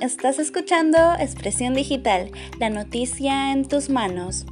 Estás 0.00 0.38
escuchando 0.38 0.96
Expresión 1.18 1.74
Digital, 1.74 2.30
la 2.58 2.70
noticia 2.70 3.52
en 3.52 3.68
tus 3.68 3.90
manos. 3.90 4.46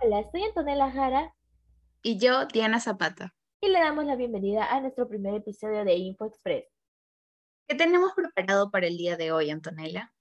Hola, 0.00 0.22
soy 0.30 0.42
Antonella 0.44 0.88
Jara. 0.88 1.34
Y 2.00 2.16
yo, 2.16 2.46
Diana 2.46 2.78
Zapata. 2.78 3.34
Y 3.60 3.70
le 3.70 3.80
damos 3.80 4.04
la 4.04 4.14
bienvenida 4.14 4.72
a 4.72 4.80
nuestro 4.80 5.08
primer 5.08 5.34
episodio 5.34 5.84
de 5.84 5.96
Info 5.96 6.26
Express. 6.26 6.64
¿Qué 7.66 7.74
tenemos 7.74 8.12
preparado 8.14 8.70
para 8.70 8.86
el 8.86 8.96
día 8.96 9.16
de 9.16 9.32
hoy, 9.32 9.50
Antonella? 9.50 10.12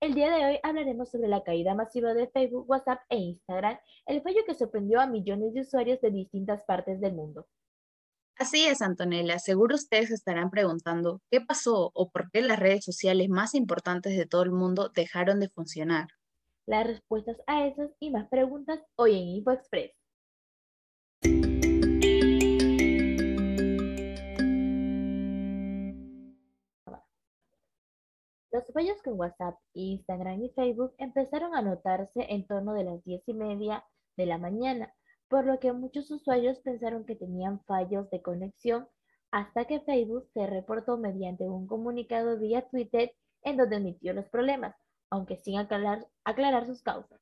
El 0.00 0.14
día 0.14 0.30
de 0.30 0.46
hoy 0.46 0.60
hablaremos 0.62 1.10
sobre 1.10 1.26
la 1.26 1.42
caída 1.42 1.74
masiva 1.74 2.14
de 2.14 2.28
Facebook, 2.28 2.70
WhatsApp 2.70 3.00
e 3.08 3.16
Instagram, 3.16 3.80
el 4.06 4.22
fallo 4.22 4.44
que 4.46 4.54
sorprendió 4.54 5.00
a 5.00 5.08
millones 5.08 5.54
de 5.54 5.62
usuarios 5.62 6.00
de 6.00 6.12
distintas 6.12 6.62
partes 6.62 7.00
del 7.00 7.14
mundo. 7.14 7.48
Así 8.38 8.66
es, 8.66 8.82
Antonella. 8.82 9.40
Seguro 9.40 9.74
ustedes 9.74 10.12
estarán 10.12 10.50
preguntando 10.50 11.20
qué 11.28 11.40
pasó 11.40 11.90
o 11.92 12.08
por 12.10 12.30
qué 12.30 12.40
las 12.40 12.60
redes 12.60 12.84
sociales 12.84 13.28
más 13.28 13.52
importantes 13.56 14.16
de 14.16 14.26
todo 14.26 14.44
el 14.44 14.52
mundo 14.52 14.90
dejaron 14.94 15.40
de 15.40 15.48
funcionar. 15.48 16.06
Las 16.64 16.86
respuestas 16.86 17.36
a 17.48 17.66
esas 17.66 17.90
y 17.98 18.12
más 18.12 18.28
preguntas 18.28 18.80
hoy 18.94 19.18
en 19.18 19.28
InfoExpress. 19.28 19.90
Los 28.52 28.72
fallos 28.72 29.02
con 29.02 29.18
WhatsApp, 29.18 29.58
Instagram 29.72 30.44
y 30.44 30.50
Facebook 30.50 30.94
empezaron 30.98 31.56
a 31.56 31.62
notarse 31.62 32.24
en 32.28 32.46
torno 32.46 32.72
de 32.74 32.84
las 32.84 33.02
diez 33.02 33.22
y 33.26 33.34
media 33.34 33.84
de 34.16 34.26
la 34.26 34.38
mañana, 34.38 34.94
por 35.28 35.44
lo 35.44 35.60
que 35.60 35.72
muchos 35.72 36.10
usuarios 36.10 36.58
pensaron 36.60 37.04
que 37.04 37.14
tenían 37.14 37.60
fallos 37.64 38.10
de 38.10 38.22
conexión 38.22 38.88
hasta 39.30 39.66
que 39.66 39.80
Facebook 39.80 40.26
se 40.32 40.46
reportó 40.46 40.96
mediante 40.96 41.44
un 41.44 41.66
comunicado 41.66 42.38
vía 42.38 42.68
Twitter 42.68 43.14
en 43.42 43.56
donde 43.56 43.76
admitió 43.76 44.12
los 44.14 44.28
problemas, 44.28 44.74
aunque 45.10 45.36
sin 45.36 45.58
aclarar, 45.58 46.06
aclarar 46.24 46.66
sus 46.66 46.82
causas. 46.82 47.20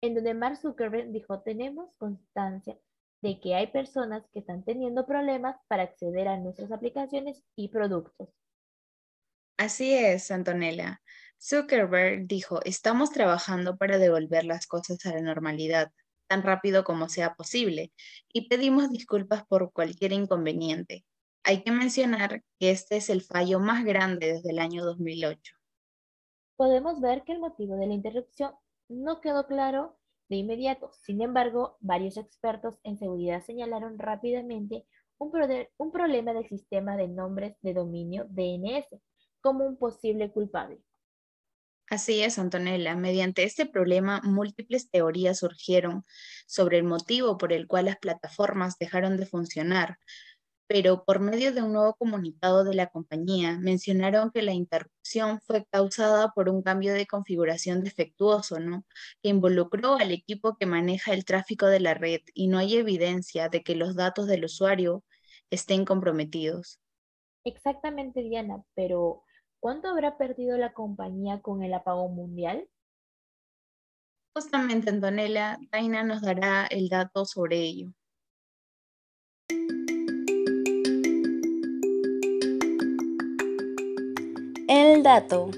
En 0.00 0.14
donde 0.14 0.34
Mark 0.34 0.56
Zuckerberg 0.56 1.12
dijo, 1.12 1.40
tenemos 1.40 1.94
constancia 1.96 2.78
de 3.22 3.40
que 3.40 3.54
hay 3.54 3.68
personas 3.68 4.22
que 4.32 4.40
están 4.40 4.64
teniendo 4.64 5.06
problemas 5.06 5.56
para 5.68 5.84
acceder 5.84 6.28
a 6.28 6.38
nuestras 6.38 6.72
aplicaciones 6.72 7.42
y 7.56 7.68
productos. 7.68 8.28
Así 9.56 9.94
es, 9.94 10.30
Antonella. 10.30 11.00
Zuckerberg 11.40 12.26
dijo, 12.26 12.60
estamos 12.64 13.12
trabajando 13.12 13.76
para 13.76 13.98
devolver 13.98 14.44
las 14.44 14.66
cosas 14.66 15.04
a 15.06 15.12
la 15.12 15.20
normalidad 15.20 15.90
tan 16.26 16.42
rápido 16.42 16.84
como 16.84 17.08
sea 17.08 17.34
posible 17.34 17.92
y 18.32 18.48
pedimos 18.48 18.90
disculpas 18.90 19.44
por 19.46 19.72
cualquier 19.72 20.12
inconveniente. 20.12 21.04
Hay 21.42 21.62
que 21.62 21.72
mencionar 21.72 22.42
que 22.58 22.70
este 22.70 22.96
es 22.96 23.10
el 23.10 23.22
fallo 23.22 23.60
más 23.60 23.84
grande 23.84 24.32
desde 24.32 24.50
el 24.50 24.58
año 24.58 24.84
2008. 24.84 25.54
Podemos 26.56 27.00
ver 27.00 27.24
que 27.24 27.32
el 27.32 27.40
motivo 27.40 27.76
de 27.76 27.86
la 27.86 27.94
interrupción 27.94 28.52
no 28.88 29.20
quedó 29.20 29.46
claro 29.46 29.98
de 30.28 30.36
inmediato. 30.36 30.90
Sin 31.02 31.20
embargo, 31.20 31.76
varios 31.80 32.16
expertos 32.16 32.78
en 32.82 32.98
seguridad 32.98 33.42
señalaron 33.44 33.98
rápidamente 33.98 34.86
un, 35.18 35.32
un 35.76 35.92
problema 35.92 36.32
del 36.32 36.48
sistema 36.48 36.96
de 36.96 37.08
nombres 37.08 37.56
de 37.62 37.74
dominio 37.74 38.26
DNS 38.30 38.88
como 39.40 39.66
un 39.66 39.76
posible 39.76 40.30
culpable. 40.30 40.80
Así 41.90 42.22
es, 42.22 42.38
Antonella. 42.38 42.96
Mediante 42.96 43.44
este 43.44 43.66
problema, 43.66 44.20
múltiples 44.24 44.90
teorías 44.90 45.38
surgieron 45.40 46.02
sobre 46.46 46.78
el 46.78 46.84
motivo 46.84 47.36
por 47.36 47.52
el 47.52 47.66
cual 47.66 47.86
las 47.86 47.98
plataformas 47.98 48.78
dejaron 48.78 49.16
de 49.18 49.26
funcionar, 49.26 49.98
pero 50.66 51.04
por 51.04 51.20
medio 51.20 51.52
de 51.52 51.62
un 51.62 51.74
nuevo 51.74 51.94
comunicado 51.94 52.64
de 52.64 52.74
la 52.74 52.86
compañía 52.86 53.58
mencionaron 53.58 54.30
que 54.30 54.42
la 54.42 54.54
interrupción 54.54 55.40
fue 55.42 55.66
causada 55.70 56.32
por 56.34 56.48
un 56.48 56.62
cambio 56.62 56.94
de 56.94 57.06
configuración 57.06 57.82
defectuoso, 57.84 58.60
¿no? 58.60 58.84
Que 59.22 59.28
involucró 59.28 59.96
al 59.96 60.10
equipo 60.10 60.56
que 60.56 60.66
maneja 60.66 61.12
el 61.12 61.26
tráfico 61.26 61.66
de 61.66 61.80
la 61.80 61.94
red 61.94 62.20
y 62.32 62.48
no 62.48 62.58
hay 62.58 62.76
evidencia 62.76 63.50
de 63.50 63.62
que 63.62 63.76
los 63.76 63.94
datos 63.94 64.26
del 64.26 64.46
usuario 64.46 65.04
estén 65.50 65.84
comprometidos. 65.84 66.80
Exactamente, 67.44 68.22
Diana, 68.22 68.64
pero 68.74 69.22
¿Cuánto 69.64 69.88
habrá 69.88 70.18
perdido 70.18 70.58
la 70.58 70.74
compañía 70.74 71.40
con 71.40 71.62
el 71.62 71.72
apagón 71.72 72.14
mundial? 72.14 72.68
Justamente, 74.34 74.90
Antonella, 74.90 75.58
Taina 75.70 76.02
nos 76.02 76.20
dará 76.20 76.66
el 76.66 76.90
dato 76.90 77.24
sobre 77.24 77.60
ello. 77.60 77.94
El 84.68 85.02
dato. 85.02 85.48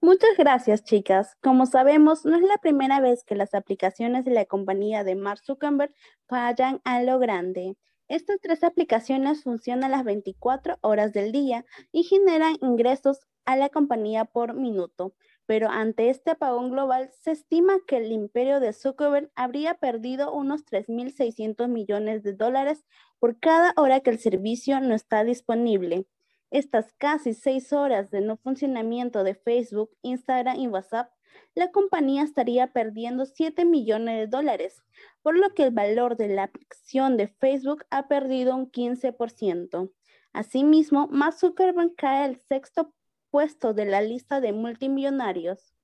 Muchas 0.00 0.36
gracias, 0.38 0.84
chicas. 0.84 1.36
Como 1.42 1.66
sabemos, 1.66 2.24
no 2.24 2.36
es 2.36 2.42
la 2.42 2.58
primera 2.58 3.00
vez 3.00 3.24
que 3.24 3.34
las 3.34 3.52
aplicaciones 3.52 4.24
de 4.24 4.30
la 4.30 4.44
compañía 4.44 5.02
de 5.02 5.16
Mark 5.16 5.40
Zuckerberg 5.44 5.92
fallan 6.28 6.80
a 6.84 7.02
lo 7.02 7.18
grande. 7.18 7.76
Estas 8.08 8.40
tres 8.40 8.64
aplicaciones 8.64 9.42
funcionan 9.42 9.90
las 9.90 10.02
24 10.02 10.78
horas 10.80 11.12
del 11.12 11.30
día 11.30 11.66
y 11.92 12.04
generan 12.04 12.56
ingresos 12.62 13.26
a 13.44 13.56
la 13.56 13.68
compañía 13.68 14.24
por 14.24 14.54
minuto. 14.54 15.14
Pero 15.44 15.68
ante 15.68 16.08
este 16.08 16.30
apagón 16.30 16.70
global, 16.70 17.10
se 17.22 17.32
estima 17.32 17.78
que 17.86 17.98
el 17.98 18.10
imperio 18.12 18.60
de 18.60 18.72
Zuckerberg 18.72 19.30
habría 19.34 19.74
perdido 19.74 20.32
unos 20.32 20.64
3.600 20.64 21.68
millones 21.68 22.22
de 22.22 22.32
dólares 22.32 22.84
por 23.18 23.38
cada 23.38 23.74
hora 23.76 24.00
que 24.00 24.10
el 24.10 24.18
servicio 24.18 24.80
no 24.80 24.94
está 24.94 25.24
disponible. 25.24 26.06
Estas 26.50 26.94
casi 26.94 27.34
seis 27.34 27.74
horas 27.74 28.10
de 28.10 28.22
no 28.22 28.38
funcionamiento 28.38 29.22
de 29.22 29.34
Facebook, 29.34 29.90
Instagram 30.00 30.58
y 30.58 30.68
WhatsApp 30.68 31.10
la 31.54 31.70
compañía 31.70 32.22
estaría 32.22 32.72
perdiendo 32.72 33.26
7 33.26 33.64
millones 33.64 34.18
de 34.18 34.26
dólares, 34.26 34.82
por 35.22 35.36
lo 35.36 35.54
que 35.54 35.64
el 35.64 35.70
valor 35.70 36.16
de 36.16 36.28
la 36.28 36.44
acción 36.44 37.16
de 37.16 37.28
Facebook 37.28 37.84
ha 37.90 38.08
perdido 38.08 38.54
un 38.54 38.70
15%. 38.70 39.90
Asimismo, 40.32 41.08
Mark 41.08 41.34
Zuckerberg 41.34 41.94
cae 41.96 42.24
al 42.24 42.36
sexto 42.36 42.92
puesto 43.30 43.74
de 43.74 43.86
la 43.86 44.00
lista 44.00 44.40
de 44.40 44.52
multimillonarios. 44.52 45.74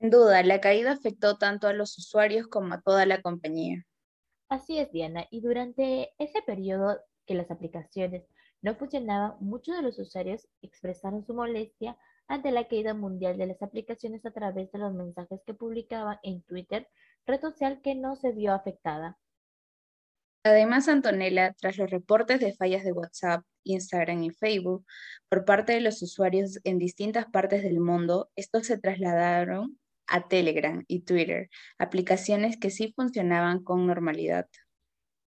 Sin 0.00 0.10
duda, 0.10 0.42
la 0.42 0.60
caída 0.60 0.92
afectó 0.92 1.36
tanto 1.38 1.66
a 1.66 1.72
los 1.72 1.98
usuarios 1.98 2.46
como 2.46 2.74
a 2.74 2.80
toda 2.80 3.04
la 3.04 3.20
compañía. 3.20 3.84
Así 4.48 4.78
es, 4.78 4.90
Diana. 4.92 5.26
Y 5.30 5.40
durante 5.40 6.14
ese 6.18 6.40
periodo 6.42 6.98
que 7.26 7.34
las 7.34 7.50
aplicaciones 7.50 8.24
no 8.62 8.74
funcionaba, 8.74 9.36
muchos 9.40 9.76
de 9.76 9.82
los 9.82 9.98
usuarios 9.98 10.48
expresaron 10.62 11.24
su 11.24 11.34
molestia 11.34 11.96
ante 12.26 12.50
la 12.50 12.68
caída 12.68 12.94
mundial 12.94 13.38
de 13.38 13.46
las 13.46 13.62
aplicaciones 13.62 14.24
a 14.26 14.30
través 14.30 14.70
de 14.72 14.78
los 14.78 14.92
mensajes 14.94 15.40
que 15.46 15.54
publicaban 15.54 16.18
en 16.22 16.42
Twitter, 16.42 16.88
red 17.26 17.40
social 17.40 17.80
que 17.82 17.94
no 17.94 18.16
se 18.16 18.32
vio 18.32 18.52
afectada. 18.52 19.18
Además, 20.44 20.88
Antonella, 20.88 21.54
tras 21.58 21.76
los 21.78 21.90
reportes 21.90 22.40
de 22.40 22.54
fallas 22.54 22.84
de 22.84 22.92
WhatsApp, 22.92 23.42
Instagram 23.64 24.22
y 24.22 24.30
Facebook 24.30 24.86
por 25.28 25.44
parte 25.44 25.74
de 25.74 25.80
los 25.80 26.00
usuarios 26.02 26.58
en 26.64 26.78
distintas 26.78 27.26
partes 27.26 27.62
del 27.62 27.80
mundo, 27.80 28.30
estos 28.36 28.66
se 28.66 28.78
trasladaron 28.78 29.78
a 30.06 30.26
Telegram 30.26 30.84
y 30.88 31.00
Twitter, 31.00 31.50
aplicaciones 31.78 32.56
que 32.56 32.70
sí 32.70 32.92
funcionaban 32.96 33.62
con 33.62 33.86
normalidad. 33.86 34.46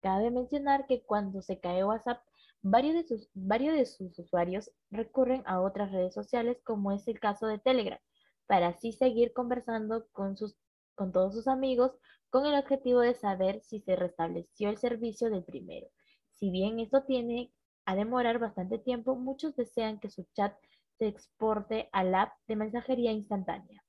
Cabe 0.00 0.30
mencionar 0.30 0.86
que 0.86 1.02
cuando 1.02 1.42
se 1.42 1.60
cae 1.60 1.84
WhatsApp, 1.84 2.22
Varios 2.62 2.94
de, 2.94 3.86
sus, 3.86 4.18
usuarios 4.18 4.70
recurren 4.90 5.42
a 5.46 5.60
otras 5.60 5.92
redes 5.92 6.12
sociales, 6.12 6.58
como 6.62 6.92
es 6.92 7.08
el 7.08 7.18
caso 7.18 7.46
de 7.46 7.58
Telegram, 7.58 7.98
para 8.46 8.68
así 8.68 8.92
seguir 8.92 9.32
conversando 9.32 10.06
con, 10.12 10.36
sus, 10.36 10.56
con 10.94 11.10
todos 11.10 11.34
sus 11.34 11.48
amigos 11.48 11.92
con 12.28 12.46
el 12.46 12.54
objetivo 12.54 13.00
de 13.00 13.14
saber 13.14 13.60
si 13.62 13.80
se 13.80 13.96
restableció 13.96 14.68
el 14.68 14.76
servicio 14.76 15.30
del 15.30 15.42
primero. 15.42 15.88
Si 16.30 16.50
bien 16.50 16.78
esto 16.78 17.02
tiene 17.04 17.52
a 17.86 17.96
demorar 17.96 18.38
bastante 18.38 18.78
tiempo, 18.78 19.16
muchos 19.16 19.56
desean 19.56 19.98
que 19.98 20.10
su 20.10 20.26
chat 20.34 20.54
se 20.98 21.08
exporte 21.08 21.88
al 21.92 22.14
app 22.14 22.32
de 22.46 22.56
mensajería 22.56 23.10
instantánea. 23.10 23.82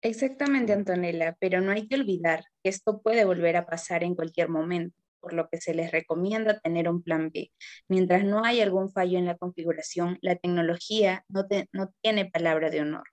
Exactamente, 0.00 0.72
Antonella, 0.72 1.36
pero 1.38 1.60
no 1.60 1.72
hay 1.72 1.86
que 1.86 1.96
olvidar 1.96 2.44
que 2.62 2.70
esto 2.70 3.02
puede 3.02 3.24
volver 3.24 3.56
a 3.56 3.66
pasar 3.66 4.02
en 4.04 4.14
cualquier 4.14 4.48
momento 4.48 4.99
por 5.20 5.32
lo 5.32 5.48
que 5.48 5.60
se 5.60 5.74
les 5.74 5.92
recomienda 5.92 6.58
tener 6.60 6.88
un 6.88 7.02
plan 7.02 7.30
B. 7.32 7.52
Mientras 7.88 8.24
no 8.24 8.44
hay 8.44 8.60
algún 8.60 8.90
fallo 8.90 9.18
en 9.18 9.26
la 9.26 9.36
configuración, 9.36 10.18
la 10.22 10.36
tecnología 10.36 11.24
no, 11.28 11.46
no 11.72 11.90
tiene 12.02 12.30
palabra 12.30 12.70
de 12.70 12.80
honor. 12.80 13.04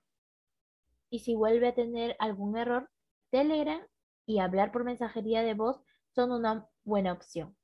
Y 1.10 1.20
si 1.20 1.34
vuelve 1.34 1.68
a 1.68 1.74
tener 1.74 2.16
algún 2.18 2.56
error, 2.58 2.88
Telegram 3.30 3.80
y 4.26 4.40
hablar 4.40 4.72
por 4.72 4.84
mensajería 4.84 5.42
de 5.42 5.54
voz 5.54 5.80
son 6.14 6.32
una 6.32 6.66
buena 6.84 7.12
opción. 7.12 7.56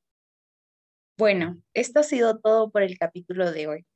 Bueno, 1.16 1.62
esto 1.74 2.00
ha 2.00 2.02
sido 2.02 2.40
todo 2.40 2.70
por 2.70 2.82
el 2.82 2.98
capítulo 2.98 3.52
de 3.52 3.68
hoy. 3.68 3.86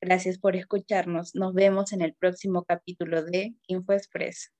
Gracias 0.00 0.38
por 0.38 0.56
escucharnos. 0.56 1.34
Nos 1.34 1.54
vemos 1.54 1.92
en 1.92 2.02
el 2.02 2.14
próximo 2.14 2.64
capítulo 2.64 3.24
de 3.24 3.54
InfoExpress. 3.66 4.52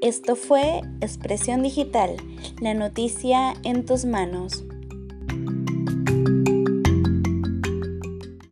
Esto 0.00 0.36
fue 0.36 0.82
Expresión 1.00 1.62
Digital, 1.62 2.16
la 2.60 2.72
noticia 2.72 3.54
en 3.64 3.84
tus 3.84 4.04
manos. 4.04 4.64